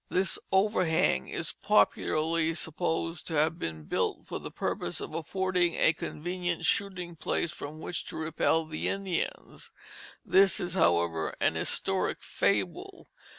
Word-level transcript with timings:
This 0.09 0.39
"overhang" 0.51 1.27
is 1.27 1.51
popularly 1.51 2.55
supposed 2.55 3.27
to 3.27 3.35
have 3.35 3.59
been 3.59 3.83
built 3.83 4.25
for 4.25 4.39
the 4.39 4.49
purpose 4.49 4.99
of 4.99 5.13
affording 5.13 5.75
a 5.75 5.93
convenient 5.93 6.65
shooting 6.65 7.15
place 7.15 7.51
from 7.51 7.79
which 7.79 8.05
to 8.05 8.17
repel 8.17 8.65
the 8.65 8.87
Indians. 8.87 9.71
This 10.25 10.59
is, 10.59 10.73
however, 10.73 11.35
an 11.39 11.53
historic 11.53 12.23
fable. 12.23 13.05